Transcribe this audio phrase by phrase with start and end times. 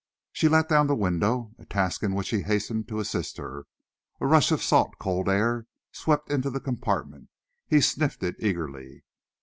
[0.31, 3.67] She let down the window a task in which he hastened to assist her.
[4.19, 7.29] A rush of salt, cold air swept into the compartment.
[7.67, 9.03] He sniffed it eagerly.